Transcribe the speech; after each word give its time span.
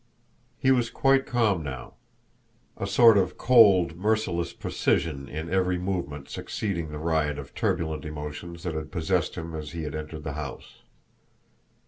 He 0.57 0.71
was 0.71 0.89
quite 0.89 1.27
calm 1.27 1.61
now; 1.61 1.93
a 2.75 2.87
sort 2.87 3.19
of 3.19 3.37
cold, 3.37 3.95
merciless 3.95 4.51
precision 4.51 5.29
in 5.29 5.53
every 5.53 5.77
movement 5.77 6.27
succeeding 6.27 6.89
the 6.89 6.97
riot 6.97 7.37
of 7.37 7.53
turbulent 7.53 8.03
emotions 8.03 8.63
that 8.63 8.73
had 8.73 8.91
possessed 8.91 9.35
him 9.35 9.53
as 9.53 9.73
he 9.73 9.83
had 9.83 9.93
entered 9.93 10.23
the 10.23 10.33
house. 10.33 10.81